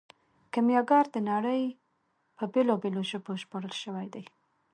کیمیاګر 0.53 1.05
د 1.11 1.17
نړۍ 1.31 1.63
په 2.37 2.43
بیلابیلو 2.53 3.01
ژبو 3.11 3.31
ژباړل 3.41 3.73
شوی 3.83 4.07
دی. 4.13 4.23